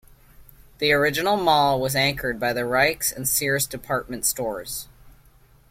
The 0.79 0.91
original 0.93 1.37
mall 1.37 1.79
was 1.79 1.95
anchored 1.95 2.39
by 2.39 2.53
the 2.53 2.65
Rike's 2.65 3.11
and 3.11 3.29
Sears 3.29 3.67
department 3.67 4.25
stores. 4.25 4.87